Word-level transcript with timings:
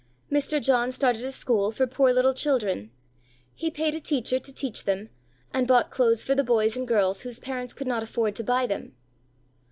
Mr. 0.31 0.59
John 0.59 0.91
started 0.91 1.23
a 1.23 1.31
school 1.31 1.69
for 1.69 1.85
poor 1.85 2.11
little 2.11 2.33
children; 2.33 2.89
he 3.53 3.69
paid 3.69 3.93
a 3.93 3.99
teacher 3.99 4.39
to 4.39 4.51
teach 4.51 4.85
them, 4.85 5.11
and 5.53 5.67
bought 5.67 5.91
clothes 5.91 6.25
for 6.25 6.33
the 6.33 6.43
boys 6.43 6.75
and 6.75 6.87
girls 6.87 7.21
whose 7.21 7.39
parents 7.39 7.71
could 7.71 7.85
not 7.85 8.01
afford 8.01 8.33
to 8.37 8.43
buy 8.43 8.65
them. 8.65 8.95